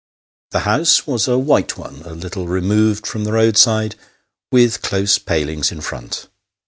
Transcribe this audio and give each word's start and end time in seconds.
The 0.49 0.61
house 0.61 1.05
was 1.05 1.27
a 1.27 1.37
white 1.37 1.77
one, 1.77 2.01
a 2.05 2.15
little 2.15 2.47
removed 2.47 3.05
from 3.05 3.23
the 3.23 3.33
roadside, 3.33 3.95
with 4.51 4.81
close 4.81 5.19
palings 5.19 5.71
in 5.71 5.79
front. 5.81 6.27